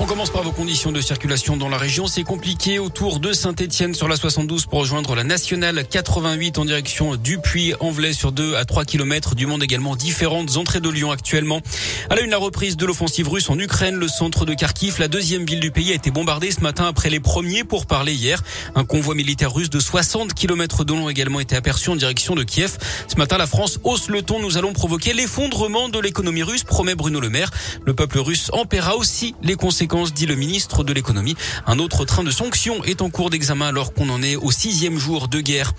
On 0.00 0.06
commence 0.06 0.30
par 0.30 0.44
vos 0.44 0.52
conditions 0.52 0.92
de 0.92 1.00
circulation 1.00 1.56
dans 1.56 1.68
la 1.68 1.76
région. 1.76 2.06
C'est 2.06 2.22
compliqué 2.22 2.78
autour 2.78 3.18
de 3.18 3.32
Saint-Etienne 3.32 3.94
sur 3.94 4.06
la 4.06 4.14
72 4.14 4.66
pour 4.66 4.78
rejoindre 4.78 5.16
la 5.16 5.24
nationale 5.24 5.84
88 5.90 6.58
en 6.58 6.64
direction 6.64 7.16
du 7.16 7.38
Puy-en-Velay 7.38 8.12
sur 8.12 8.30
2 8.30 8.54
à 8.54 8.64
3 8.64 8.84
km 8.84 9.34
du 9.34 9.46
monde 9.46 9.60
également 9.60 9.96
différentes 9.96 10.56
entrées 10.56 10.78
de 10.78 10.88
Lyon 10.88 11.10
actuellement. 11.10 11.62
À 12.10 12.14
la 12.14 12.22
une, 12.22 12.30
la 12.30 12.38
reprise 12.38 12.76
de 12.76 12.86
l'offensive 12.86 13.28
russe 13.28 13.50
en 13.50 13.58
Ukraine, 13.58 13.96
le 13.96 14.06
centre 14.06 14.44
de 14.44 14.54
Kharkiv, 14.54 15.00
la 15.00 15.08
deuxième 15.08 15.44
ville 15.44 15.58
du 15.58 15.72
pays 15.72 15.90
a 15.90 15.94
été 15.96 16.12
bombardée 16.12 16.52
ce 16.52 16.60
matin 16.60 16.86
après 16.86 17.10
les 17.10 17.18
premiers 17.18 17.64
pour 17.64 17.86
parler 17.86 18.12
hier. 18.12 18.40
Un 18.76 18.84
convoi 18.84 19.16
militaire 19.16 19.52
russe 19.52 19.68
de 19.68 19.80
60 19.80 20.32
km 20.32 20.84
de 20.84 20.92
long 20.92 21.08
a 21.08 21.10
également 21.10 21.40
été 21.40 21.56
aperçu 21.56 21.90
en 21.90 21.96
direction 21.96 22.36
de 22.36 22.44
Kiev. 22.44 22.78
Ce 23.08 23.16
matin, 23.16 23.36
la 23.36 23.48
France 23.48 23.80
hausse 23.82 24.08
le 24.10 24.22
ton. 24.22 24.38
Nous 24.38 24.58
allons 24.58 24.72
provoquer 24.72 25.12
l'effondrement 25.12 25.88
de 25.88 25.98
l'économie 25.98 26.44
russe, 26.44 26.62
promet 26.62 26.94
Bruno 26.94 27.18
Le 27.18 27.30
Maire. 27.30 27.50
Le 27.84 27.94
peuple 27.94 28.20
russe 28.20 28.48
en 28.52 28.64
paiera 28.64 28.96
aussi 28.96 29.34
les 29.42 29.56
conséquences 29.56 29.87
dit 29.88 30.26
le 30.26 30.34
ministre 30.34 30.84
de 30.84 30.92
l'économie. 30.92 31.34
Un 31.66 31.78
autre 31.78 32.04
train 32.04 32.22
de 32.22 32.30
sanctions 32.30 32.84
est 32.84 33.00
en 33.00 33.08
cours 33.08 33.30
d'examen 33.30 33.68
alors 33.68 33.94
qu'on 33.94 34.10
en 34.10 34.22
est 34.22 34.36
au 34.36 34.50
sixième 34.50 34.98
jour 34.98 35.28
de 35.28 35.40
guerre. 35.40 35.72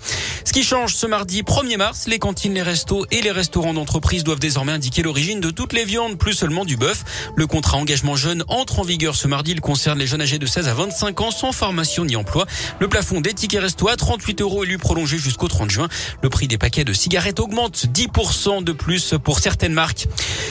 Ce 0.44 0.52
qui 0.52 0.64
change 0.64 0.94
ce 0.96 1.06
mardi 1.06 1.42
1er 1.42 1.76
mars, 1.76 2.06
les 2.08 2.18
cantines, 2.18 2.54
les 2.54 2.62
restos 2.62 3.06
et 3.12 3.20
les 3.22 3.30
restaurants 3.30 3.72
d'entreprise 3.72 4.24
doivent 4.24 4.40
désormais 4.40 4.72
indiquer 4.72 5.02
l'origine 5.02 5.40
de 5.40 5.50
toutes 5.50 5.72
les 5.72 5.84
viandes, 5.84 6.18
plus 6.18 6.34
seulement 6.34 6.64
du 6.64 6.76
bœuf. 6.76 7.04
Le 7.36 7.46
contrat 7.46 7.76
engagement 7.76 8.16
jeune 8.16 8.42
entre 8.48 8.80
en 8.80 8.82
vigueur 8.82 9.14
ce 9.14 9.28
mardi. 9.28 9.52
Il 9.52 9.60
concerne 9.60 9.98
les 9.98 10.08
jeunes 10.08 10.22
âgés 10.22 10.38
de 10.38 10.46
16 10.46 10.66
à 10.66 10.74
25 10.74 11.20
ans 11.20 11.30
sans 11.30 11.52
formation 11.52 12.04
ni 12.04 12.16
emploi. 12.16 12.46
Le 12.80 12.88
plafond 12.88 13.20
des 13.20 13.32
tickets 13.32 13.62
resto 13.62 13.88
à 13.88 13.96
38 13.96 14.40
euros 14.40 14.64
est 14.64 14.66
lui 14.66 14.78
prolongé 14.78 15.18
jusqu'au 15.18 15.46
30 15.46 15.70
juin. 15.70 15.88
Le 16.22 16.28
prix 16.28 16.48
des 16.48 16.58
paquets 16.58 16.84
de 16.84 16.92
cigarettes 16.92 17.38
augmente 17.38 17.86
10% 17.86 18.64
de 18.64 18.72
plus 18.72 19.14
pour 19.22 19.38
certaines 19.38 19.72
marques. 19.72 20.08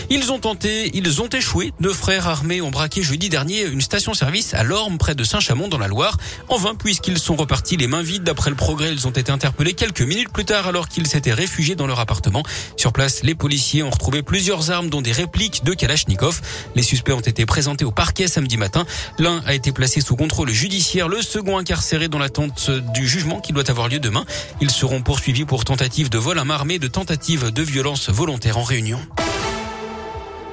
Ils 0.10 0.32
ont 0.32 0.40
tenté, 0.40 0.92
ils 0.94 1.22
ont 1.22 1.28
échoué. 1.28 1.74
Deux 1.82 1.94
frères 1.94 2.28
armés 2.28 2.62
ont 2.62 2.72
braqué 2.72 3.04
jeudi 3.04 3.28
dernier 3.30 3.49
une 3.58 3.82
station-service 3.82 4.54
à 4.54 4.64
Lorme, 4.64 4.98
près 4.98 5.16
de 5.16 5.24
Saint-Chamond, 5.24 5.68
dans 5.68 5.78
la 5.78 5.88
Loire. 5.88 6.18
En 6.50 6.58
vain, 6.58 6.76
puisqu'ils 6.76 7.18
sont 7.18 7.36
repartis 7.36 7.78
les 7.78 7.88
mains 7.88 8.04
vides. 8.04 8.24
D'après 8.24 8.50
le 8.50 8.56
progrès, 8.56 8.92
ils 8.92 9.08
ont 9.08 9.12
été 9.12 9.32
interpellés 9.32 9.74
quelques 9.74 10.02
minutes 10.02 10.30
plus 10.32 10.46
tard, 10.46 10.68
alors 10.68 10.88
qu'ils 10.88 11.08
s'étaient 11.08 11.34
réfugiés 11.34 11.76
dans 11.76 11.88
leur 11.88 12.00
appartement. 12.00 12.44
Sur 12.78 12.94
place, 12.94 13.24
les 13.24 13.36
policiers 13.36 13.82
ont 13.84 13.90
retrouvé 13.90 14.22
plusieurs 14.22 14.72
armes, 14.72 14.90
dont 14.90 15.02
des 15.02 15.12
répliques 15.12 15.64
de 15.64 15.74
Kalachnikov. 15.74 16.42
Les 16.76 16.84
suspects 16.84 17.14
ont 17.14 17.20
été 17.20 17.46
présentés 17.46 17.86
au 17.86 17.92
parquet 17.92 18.28
samedi 18.28 18.58
matin. 18.58 18.86
L'un 19.18 19.42
a 19.46 19.54
été 19.54 19.72
placé 19.72 20.02
sous 20.02 20.16
contrôle 20.16 20.50
judiciaire, 20.50 21.08
le 21.08 21.22
second 21.22 21.58
incarcéré 21.58 22.08
dans 22.08 22.20
l'attente 22.20 22.70
du 22.94 23.08
jugement 23.08 23.40
qui 23.40 23.52
doit 23.52 23.70
avoir 23.70 23.88
lieu 23.88 24.00
demain. 24.00 24.26
Ils 24.62 24.72
seront 24.72 25.02
poursuivis 25.02 25.46
pour 25.46 25.66
tentative 25.66 26.10
de 26.10 26.18
vol 26.18 26.38
à 26.38 26.46
main 26.46 26.56
armée, 26.56 26.80
de 26.80 26.88
tentative 26.88 27.52
de 27.52 27.62
violence 27.64 28.10
volontaire 28.10 28.58
en 28.58 28.64
réunion. 28.64 29.00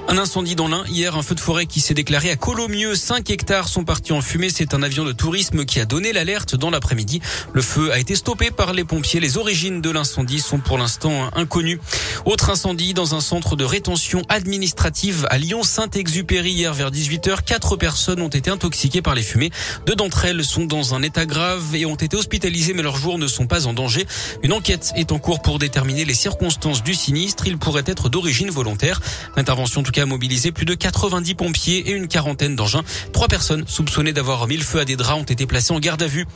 Un 0.09 0.19
incendie 0.19 0.55
dans 0.55 0.69
l'Ain. 0.69 0.85
Hier, 0.87 1.17
un 1.17 1.23
feu 1.23 1.35
de 1.35 1.41
forêt 1.41 1.67
qui 1.67 1.81
s'est 1.81 1.93
déclaré 1.93 2.31
à 2.31 2.37
Colomieux. 2.37 2.95
5 2.95 3.29
hectares 3.29 3.67
sont 3.67 3.85
partis 3.85 4.13
en 4.13 4.21
fumée. 4.21 4.51
C'est 4.51 4.73
un 4.73 4.85
avion 4.85 5.05
de 5.05 5.11
tourisme 5.11 5.65
qui 5.65 5.81
a 5.81 5.85
donné 5.85 6.13
l'alerte 6.13 6.55
dans 6.55 6.71
l'après-midi. 6.71 7.21
Le 7.53 7.61
feu 7.61 7.91
a 7.93 7.99
été 7.99 8.15
stoppé 8.15 8.53
par 8.53 8.73
les 8.73 8.85
pompiers. 8.85 9.19
Les 9.19 9.37
origines 9.37 9.81
de 9.81 9.91
l'incendie 9.91 10.39
sont 10.39 10.59
pour 10.59 10.79
l'instant 10.79 11.29
inconnues. 11.35 11.81
Autre 12.25 12.51
incendie 12.51 12.95
dans 12.95 13.17
un 13.17 13.21
centre 13.21 13.57
de 13.57 13.65
rétention 13.65 14.23
administrative 14.29 15.27
à 15.29 15.39
Lyon-Saint-Exupéry. 15.39 16.53
Hier, 16.53 16.73
vers 16.73 16.93
18h, 16.93 17.43
quatre 17.45 17.75
personnes 17.77 18.21
ont 18.21 18.29
été 18.29 18.49
intoxiquées 18.49 19.03
par 19.03 19.17
les 19.17 19.23
fumées. 19.23 19.51
Deux 19.87 19.97
d'entre 19.97 20.25
elles 20.25 20.45
sont 20.45 20.67
dans 20.67 20.95
un 20.95 21.03
état 21.03 21.27
grave 21.27 21.75
et 21.75 21.85
ont 21.85 21.97
été 21.97 22.17
hospitalisées, 22.17 22.75
mais 22.75 22.83
leurs 22.83 22.97
jours 22.97 23.19
ne 23.19 23.27
sont 23.27 23.49
pas 23.49 23.67
en 23.67 23.73
danger. 23.73 24.07
Une 24.45 24.53
enquête 24.53 24.93
est 24.95 25.11
en 25.11 25.19
cours 25.19 25.43
pour 25.43 25.59
déterminer 25.59 26.05
les 26.05 26.15
circonstances 26.15 26.85
du 26.85 26.95
sinistre. 26.95 27.49
Il 27.49 27.59
pourrait 27.59 27.85
être 27.87 28.09
d'origine 28.09 28.51
volontaire. 28.51 29.01
L'intervention 29.37 29.83
a 30.01 30.07
mobilisé 30.07 30.53
plus 30.53 30.67
de 30.67 30.75
90 30.75 31.35
pompiers 31.35 31.89
et 31.89 31.93
une 31.93 32.09
quarantaine 32.09 32.57
d'engins. 32.57 32.83
Trois 33.13 33.29
personnes 33.29 33.65
soupçonnées 33.67 34.13
d'avoir 34.13 34.47
mis 34.47 34.57
le 34.57 34.65
feu 34.65 34.81
à 34.81 34.85
des 34.85 34.97
draps 34.97 35.21
ont 35.21 35.25
été 35.25 35.47
placées 35.47 35.73
en 35.73 35.79
garde 35.79 36.03
à 36.03 36.07
vue. 36.07 36.27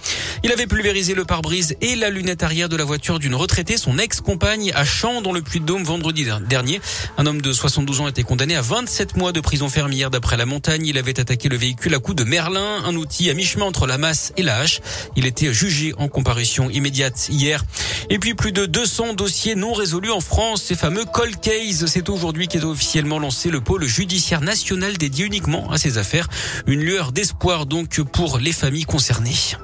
Il 0.43 0.53
avait 0.53 0.67
pulvérisé 0.67 1.15
le 1.15 1.25
pare-brise 1.25 1.77
et 1.81 1.97
la 1.97 2.11
lunette 2.11 2.43
arrière 2.43 2.69
de 2.69 2.77
la 2.77 2.85
voiture 2.85 3.19
d'une 3.19 3.35
retraitée, 3.35 3.77
son 3.77 3.99
ex-compagne, 3.99 4.73
à 4.75 4.85
Champs, 4.85 5.21
dans 5.23 5.33
le 5.33 5.43
Puy-de-Dôme, 5.43 5.85
vendredi 5.85 6.27
dernier. 6.49 6.81
Un 7.19 7.27
homme 7.27 7.41
de 7.41 7.53
72 7.53 8.01
ans 8.01 8.07
a 8.07 8.11
été 8.11 8.23
condamné 8.23 8.57
à 8.57 8.63
27 8.63 9.17
mois 9.17 9.33
de 9.33 9.41
prison 9.41 9.69
fermière 9.69 10.11
d'après 10.11 10.37
la 10.37 10.47
montagne. 10.47 10.87
Il 10.87 10.99
avait 10.99 11.19
attaqué 11.21 11.49
le 11.49 11.57
véhicule 11.57 11.95
à 11.95 11.99
coups 11.99 12.17
de 12.17 12.25
merlin, 12.25 12.83
un 12.85 12.95
outil 12.95 13.31
à 13.31 13.35
mi-chemin 13.35 13.67
entre 13.67 13.87
la 13.87 13.99
masse 13.99 14.33
et 14.37 14.43
la 14.43 14.59
hache. 14.59 14.81
Il 15.17 15.27
était 15.27 15.53
jugé 15.53 15.95
en 15.99 16.09
comparution 16.09 16.71
immédiate 16.71 17.29
hier. 17.29 17.65
Et 18.09 18.19
puis 18.19 18.35
plus 18.35 18.53
de 18.53 18.67
200 18.67 19.15
dossiers 19.15 19.55
non 19.55 19.73
résolus 19.73 20.11
en 20.11 20.21
France. 20.21 20.63
Ces 20.63 20.75
fameux 20.75 21.05
cold 21.05 21.41
case, 21.41 21.87
c'est 21.87 22.09
aujourd'hui 22.09 22.49
qu'est 22.49 22.65
officiellement 22.65 23.19
lancé 23.19 23.50
le 23.51 23.61
pôle 23.61 23.87
judiciaire 23.87 24.41
national 24.41 24.97
dédié 24.97 25.27
uniquement 25.27 25.71
à 25.71 25.79
ces 25.79 25.99
affaires. 25.99 26.29
Une 26.67 26.81
lueur 26.81 27.13
d'espoir 27.13 27.67
donc 27.67 28.01
pour 28.01 28.39
les 28.39 28.53
familles 28.53 28.85
concernées. 28.85 29.57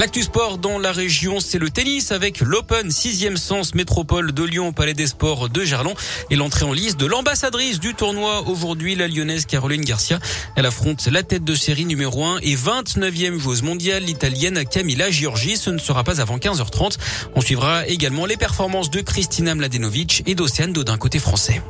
L'actu 0.00 0.22
sport 0.22 0.56
dans 0.56 0.78
la 0.78 0.92
région, 0.92 1.40
c'est 1.40 1.58
le 1.58 1.68
tennis 1.68 2.10
avec 2.10 2.40
l'Open 2.40 2.90
6 2.90 3.36
sens 3.36 3.74
métropole 3.74 4.32
de 4.32 4.42
Lyon, 4.44 4.72
Palais 4.72 4.94
des 4.94 5.08
Sports 5.08 5.50
de 5.50 5.62
Gerland 5.62 5.94
et 6.30 6.36
l'entrée 6.36 6.64
en 6.64 6.72
liste 6.72 6.98
de 6.98 7.04
l'ambassadrice 7.04 7.80
du 7.80 7.92
tournoi 7.92 8.48
aujourd'hui, 8.48 8.94
la 8.94 9.08
lyonnaise 9.08 9.44
Caroline 9.44 9.84
Garcia. 9.84 10.18
Elle 10.56 10.64
affronte 10.64 11.06
la 11.06 11.22
tête 11.22 11.44
de 11.44 11.54
série 11.54 11.84
numéro 11.84 12.24
1 12.24 12.38
et 12.38 12.56
29e 12.56 13.36
joueuse 13.36 13.62
mondiale, 13.62 14.04
l'italienne 14.04 14.64
Camilla 14.64 15.10
Giorgi. 15.10 15.58
Ce 15.58 15.68
ne 15.68 15.76
sera 15.76 16.02
pas 16.02 16.22
avant 16.22 16.38
15h30. 16.38 16.96
On 17.34 17.42
suivra 17.42 17.86
également 17.86 18.24
les 18.24 18.38
performances 18.38 18.88
de 18.88 19.02
Christina 19.02 19.54
Mladenovic 19.54 20.22
et 20.24 20.34
d'Océane 20.34 20.72
Dodin 20.72 20.96
côté 20.96 21.18
français. 21.18 21.60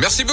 Merci 0.00 0.24
beaucoup. 0.24 0.28